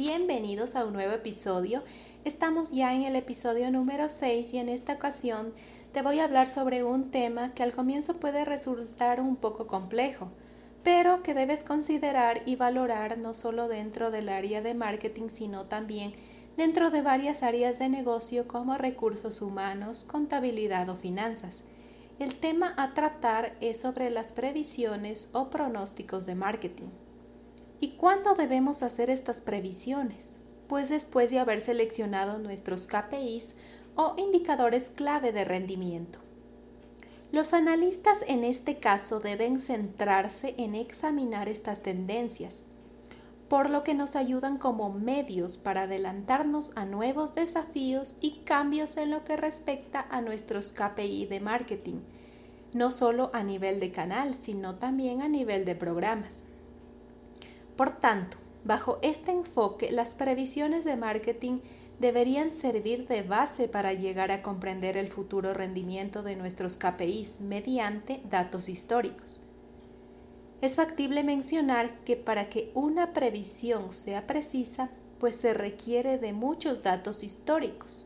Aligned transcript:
bienvenidos 0.00 0.76
a 0.76 0.86
un 0.86 0.94
nuevo 0.94 1.12
episodio. 1.12 1.82
Estamos 2.24 2.72
ya 2.72 2.94
en 2.94 3.02
el 3.02 3.16
episodio 3.16 3.70
número 3.70 4.08
6 4.08 4.54
y 4.54 4.56
en 4.56 4.70
esta 4.70 4.94
ocasión 4.94 5.52
te 5.92 6.00
voy 6.00 6.20
a 6.20 6.24
hablar 6.24 6.48
sobre 6.48 6.82
un 6.82 7.10
tema 7.10 7.52
que 7.52 7.62
al 7.62 7.74
comienzo 7.74 8.16
puede 8.16 8.46
resultar 8.46 9.20
un 9.20 9.36
poco 9.36 9.66
complejo, 9.66 10.30
pero 10.82 11.22
que 11.22 11.34
debes 11.34 11.64
considerar 11.64 12.40
y 12.46 12.56
valorar 12.56 13.18
no 13.18 13.34
solo 13.34 13.68
dentro 13.68 14.10
del 14.10 14.30
área 14.30 14.62
de 14.62 14.72
marketing, 14.72 15.28
sino 15.28 15.66
también 15.66 16.14
dentro 16.56 16.88
de 16.88 17.02
varias 17.02 17.42
áreas 17.42 17.78
de 17.78 17.90
negocio 17.90 18.48
como 18.48 18.78
recursos 18.78 19.42
humanos, 19.42 20.04
contabilidad 20.04 20.88
o 20.88 20.96
finanzas. 20.96 21.64
El 22.18 22.36
tema 22.36 22.72
a 22.78 22.94
tratar 22.94 23.54
es 23.60 23.80
sobre 23.80 24.08
las 24.08 24.32
previsiones 24.32 25.28
o 25.34 25.50
pronósticos 25.50 26.24
de 26.24 26.36
marketing. 26.36 26.88
¿Y 27.80 27.92
cuándo 27.92 28.34
debemos 28.34 28.82
hacer 28.82 29.08
estas 29.08 29.40
previsiones? 29.40 30.36
Pues 30.68 30.90
después 30.90 31.30
de 31.30 31.38
haber 31.38 31.62
seleccionado 31.62 32.38
nuestros 32.38 32.86
KPIs 32.86 33.56
o 33.96 34.14
indicadores 34.18 34.90
clave 34.90 35.32
de 35.32 35.44
rendimiento. 35.44 36.18
Los 37.32 37.54
analistas 37.54 38.24
en 38.28 38.44
este 38.44 38.78
caso 38.78 39.20
deben 39.20 39.58
centrarse 39.58 40.54
en 40.58 40.74
examinar 40.74 41.48
estas 41.48 41.80
tendencias, 41.80 42.66
por 43.48 43.70
lo 43.70 43.82
que 43.82 43.94
nos 43.94 44.14
ayudan 44.14 44.58
como 44.58 44.92
medios 44.92 45.56
para 45.56 45.82
adelantarnos 45.82 46.72
a 46.76 46.84
nuevos 46.84 47.34
desafíos 47.34 48.16
y 48.20 48.42
cambios 48.44 48.96
en 48.96 49.10
lo 49.10 49.24
que 49.24 49.36
respecta 49.36 50.06
a 50.10 50.20
nuestros 50.20 50.72
KPI 50.72 51.26
de 51.26 51.40
marketing, 51.40 52.00
no 52.74 52.90
solo 52.90 53.30
a 53.32 53.42
nivel 53.42 53.80
de 53.80 53.90
canal, 53.90 54.34
sino 54.34 54.76
también 54.76 55.22
a 55.22 55.28
nivel 55.28 55.64
de 55.64 55.74
programas. 55.74 56.44
Por 57.80 57.92
tanto, 57.92 58.36
bajo 58.62 58.98
este 59.00 59.32
enfoque, 59.32 59.90
las 59.90 60.14
previsiones 60.14 60.84
de 60.84 60.98
marketing 60.98 61.60
deberían 61.98 62.52
servir 62.52 63.08
de 63.08 63.22
base 63.22 63.68
para 63.68 63.94
llegar 63.94 64.30
a 64.32 64.42
comprender 64.42 64.98
el 64.98 65.08
futuro 65.08 65.54
rendimiento 65.54 66.22
de 66.22 66.36
nuestros 66.36 66.76
KPIs 66.76 67.40
mediante 67.40 68.20
datos 68.28 68.68
históricos. 68.68 69.40
Es 70.60 70.74
factible 70.74 71.24
mencionar 71.24 72.04
que 72.04 72.16
para 72.16 72.50
que 72.50 72.70
una 72.74 73.14
previsión 73.14 73.94
sea 73.94 74.26
precisa, 74.26 74.90
pues 75.18 75.36
se 75.36 75.54
requiere 75.54 76.18
de 76.18 76.34
muchos 76.34 76.82
datos 76.82 77.22
históricos 77.22 78.04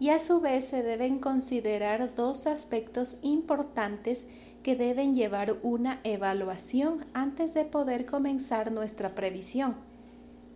y 0.00 0.10
a 0.10 0.18
su 0.18 0.40
vez 0.40 0.66
se 0.66 0.82
deben 0.82 1.20
considerar 1.20 2.16
dos 2.16 2.48
aspectos 2.48 3.18
importantes 3.22 4.26
que 4.66 4.74
deben 4.74 5.14
llevar 5.14 5.58
una 5.62 6.00
evaluación 6.02 7.06
antes 7.14 7.54
de 7.54 7.64
poder 7.64 8.04
comenzar 8.04 8.72
nuestra 8.72 9.14
previsión. 9.14 9.76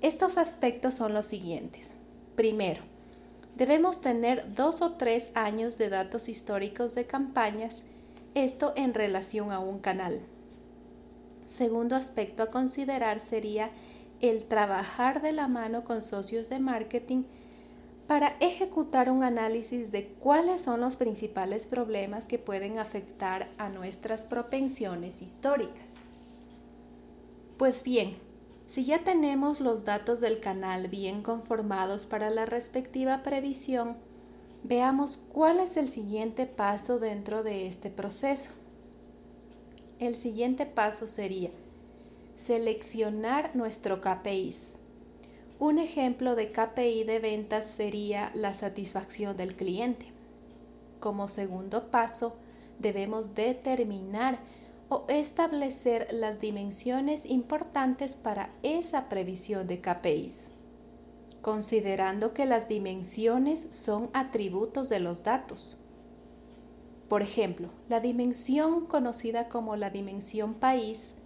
Estos 0.01 0.37
aspectos 0.37 0.95
son 0.95 1.15
los 1.15 1.27
siguientes. 1.27 1.95
Primero, 2.35 2.83
debemos 3.55 4.01
tener 4.01 4.53
dos 4.53 4.83
o 4.83 4.95
tres 4.95 5.31
años 5.37 5.79
de 5.79 5.91
datos 5.91 6.29
históricos 6.29 6.97
de 6.97 7.07
campañas, 7.07 7.85
esto 8.35 8.73
en 8.75 8.95
relación 8.95 9.53
a 9.53 9.61
un 9.61 9.79
canal. 9.79 10.19
Segundo 11.47 11.95
aspecto 11.95 12.43
a 12.43 12.51
considerar 12.51 13.21
sería 13.21 13.71
el 14.21 14.43
trabajar 14.43 15.23
de 15.23 15.31
la 15.31 15.47
mano 15.47 15.85
con 15.85 16.03
socios 16.03 16.49
de 16.49 16.59
marketing 16.59 17.23
para 18.11 18.35
ejecutar 18.41 19.09
un 19.09 19.23
análisis 19.23 19.93
de 19.93 20.09
cuáles 20.09 20.63
son 20.63 20.81
los 20.81 20.97
principales 20.97 21.69
problemas 21.69 22.27
que 22.27 22.41
pueden 22.41 22.81
afectar 22.81 23.47
a 23.57 23.69
nuestras 23.69 24.25
propensiones 24.25 25.23
históricas. 25.23 25.93
Pues 27.57 27.85
bien, 27.85 28.17
si 28.67 28.85
ya 28.85 29.05
tenemos 29.05 29.61
los 29.61 29.85
datos 29.85 30.21
del 30.21 30.41
canal 30.41 30.89
bien 30.89 31.23
conformados 31.23 32.07
para 32.07 32.31
la 32.31 32.47
respectiva 32.47 33.23
previsión, 33.23 33.97
veamos 34.65 35.23
cuál 35.33 35.61
es 35.61 35.77
el 35.77 35.89
siguiente 35.89 36.47
paso 36.47 36.99
dentro 36.99 37.45
de 37.45 37.69
este 37.69 37.91
proceso 37.91 38.51
el 40.01 40.17
siguiente 40.17 40.65
paso 40.65 41.07
sería 41.07 41.51
seleccionar 42.35 43.55
nuestro 43.55 44.01
KPIs. 44.01 44.79
Un 45.61 45.79
ejemplo 45.79 46.37
de 46.37 46.53
KPI 46.53 47.05
de 47.05 47.19
ventas 47.19 47.67
sería 47.67 48.31
la 48.35 48.55
satisfacción 48.55 49.37
del 49.37 49.55
cliente. 49.55 50.07
Como 51.01 51.29
segundo 51.29 51.91
paso, 51.91 52.35
debemos 52.79 53.35
determinar 53.35 54.39
o 54.89 55.05
establecer 55.09 56.09
las 56.13 56.41
dimensiones 56.41 57.27
importantes 57.27 58.17
para 58.17 58.49
esa 58.63 59.11
previsión 59.11 59.67
de 59.67 59.83
KPIs, 59.83 60.53
considerando 61.43 62.33
que 62.33 62.47
las 62.47 62.67
dimensiones 62.67 63.61
son 63.71 64.09
atributos 64.15 64.89
de 64.89 65.01
los 65.01 65.25
datos. 65.25 65.77
Por 67.11 67.21
ejemplo, 67.21 67.69
la 67.91 68.01
dimensión 68.01 68.87
conocida 68.87 69.51
como 69.51 69.77
la 69.77 69.91
dimensión 69.91 70.55
país, 70.55 71.17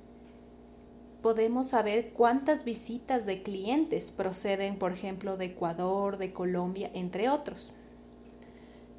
podemos 1.24 1.68
saber 1.68 2.12
cuántas 2.12 2.66
visitas 2.66 3.24
de 3.24 3.42
clientes 3.42 4.10
proceden, 4.10 4.78
por 4.78 4.92
ejemplo, 4.92 5.38
de 5.38 5.46
Ecuador, 5.46 6.18
de 6.18 6.34
Colombia, 6.34 6.90
entre 6.92 7.30
otros. 7.30 7.72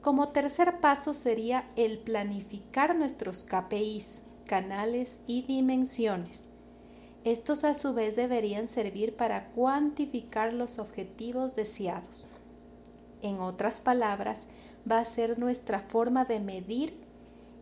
Como 0.01 0.29
tercer 0.29 0.79
paso 0.79 1.13
sería 1.13 1.69
el 1.75 1.99
planificar 1.99 2.95
nuestros 2.95 3.43
KPIs, 3.43 4.23
canales 4.47 5.19
y 5.27 5.43
dimensiones. 5.43 6.47
Estos 7.25 7.63
a 7.63 7.75
su 7.75 7.93
vez 7.93 8.15
deberían 8.15 8.69
servir 8.69 9.15
para 9.15 9.49
cuantificar 9.49 10.51
los 10.51 10.79
objetivos 10.79 11.55
deseados. 11.55 12.25
En 13.21 13.39
otras 13.39 13.81
palabras, 13.81 14.47
va 14.91 14.97
a 14.97 15.05
ser 15.05 15.37
nuestra 15.37 15.79
forma 15.79 16.25
de 16.25 16.39
medir 16.39 17.04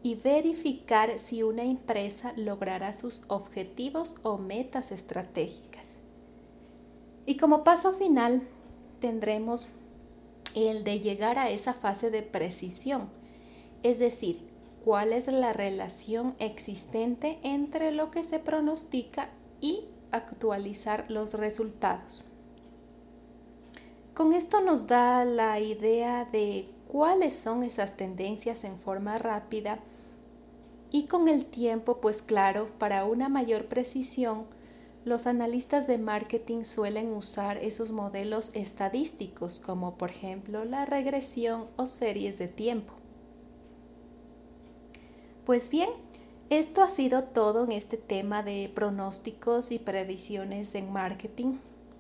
y 0.04 0.16
verificar 0.16 1.18
si 1.18 1.44
una 1.44 1.64
empresa 1.64 2.34
logrará 2.36 2.94
sus 2.94 3.24
objetivos 3.30 4.18
o 4.22 4.38
metas 4.38 4.92
estratégicas. 4.92 6.00
Y 7.26 7.38
como 7.38 7.64
paso 7.64 7.94
final 7.94 8.42
tendremos 9.00 9.68
el 10.56 10.84
de 10.84 11.00
llegar 11.00 11.40
a 11.40 11.50
esa 11.50 11.74
fase 11.74 12.12
de 12.12 12.22
precisión, 12.22 13.10
es 13.82 13.98
decir, 13.98 14.40
cuál 14.84 15.14
es 15.14 15.28
la 15.28 15.54
relación 15.54 16.36
existente 16.40 17.40
entre 17.42 17.92
lo 17.92 18.12
que 18.12 18.24
se 18.24 18.40
pronostica 18.40 19.30
y 19.62 19.86
actualizar 20.12 21.06
los 21.10 21.36
resultados. 21.36 22.26
Con 24.14 24.34
esto 24.34 24.62
nos 24.62 24.86
da 24.88 25.24
la 25.26 25.60
idea 25.60 26.26
de 26.26 26.68
cuáles 26.94 27.34
son 27.34 27.64
esas 27.64 27.98
tendencias 27.98 28.64
en 28.64 28.78
forma 28.78 29.18
rápida 29.18 29.80
y 30.92 31.08
con 31.08 31.28
el 31.28 31.44
tiempo, 31.44 31.98
pues 31.98 32.22
claro, 32.22 32.68
para 32.78 33.04
una 33.06 33.30
mayor 33.30 33.66
precisión, 33.66 34.46
los 35.04 35.26
analistas 35.26 35.88
de 35.88 35.98
marketing 35.98 36.64
suelen 36.66 37.12
usar 37.12 37.58
esos 37.58 37.92
modelos 37.92 38.52
estadísticos 38.54 39.60
como 39.60 39.96
por 39.96 40.12
ejemplo 40.12 40.66
la 40.66 40.86
regresión 40.86 41.66
o 41.78 41.88
series 41.88 42.38
de 42.38 42.48
tiempo. 42.48 42.94
Pues 45.48 45.72
bien, 45.72 45.90
esto 46.52 46.84
ha 46.84 46.90
sido 46.90 47.24
todo 47.24 47.64
en 47.64 47.72
este 47.72 47.98
tema 47.98 48.44
de 48.44 48.72
pronósticos 48.72 49.72
y 49.72 49.80
previsiones 49.80 50.76
en 50.76 50.94
marketing, 50.94 51.56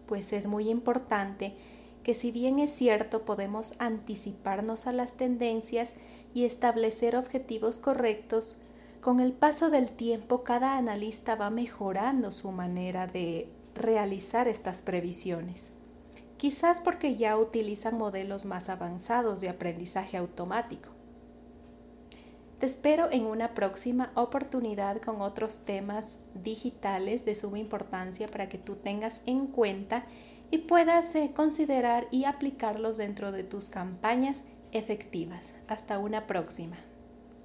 pues 0.05 0.33
es 0.33 0.45
muy 0.45 0.69
importante 0.69 1.55
que 2.03 2.13
si 2.13 2.31
bien 2.31 2.59
es 2.59 2.71
cierto 2.71 3.23
podemos 3.23 3.75
anticiparnos 3.79 4.87
a 4.87 4.91
las 4.91 5.13
tendencias 5.13 5.95
y 6.33 6.45
establecer 6.45 7.15
objetivos 7.15 7.79
correctos, 7.79 8.57
con 9.01 9.19
el 9.19 9.33
paso 9.33 9.69
del 9.69 9.89
tiempo 9.89 10.43
cada 10.43 10.77
analista 10.77 11.35
va 11.35 11.49
mejorando 11.49 12.31
su 12.31 12.51
manera 12.51 13.07
de 13.07 13.49
realizar 13.75 14.47
estas 14.47 14.81
previsiones. 14.81 15.73
Quizás 16.37 16.81
porque 16.81 17.15
ya 17.15 17.37
utilizan 17.37 17.97
modelos 17.97 18.45
más 18.45 18.69
avanzados 18.69 19.41
de 19.41 19.49
aprendizaje 19.49 20.17
automático. 20.17 20.89
Te 22.59 22.65
espero 22.65 23.09
en 23.11 23.25
una 23.25 23.53
próxima 23.53 24.11
oportunidad 24.15 25.01
con 25.01 25.21
otros 25.21 25.65
temas 25.65 26.19
digitales 26.33 27.25
de 27.25 27.35
suma 27.35 27.59
importancia 27.59 28.29
para 28.29 28.47
que 28.47 28.57
tú 28.57 28.75
tengas 28.75 29.21
en 29.25 29.47
cuenta 29.47 30.05
y 30.53 30.59
puedas 30.59 31.15
eh, 31.15 31.31
considerar 31.35 32.05
y 32.11 32.25
aplicarlos 32.25 32.97
dentro 32.97 33.31
de 33.31 33.43
tus 33.43 33.69
campañas 33.69 34.43
efectivas. 34.71 35.55
Hasta 35.67 35.97
una 35.97 36.27
próxima. 36.27 36.77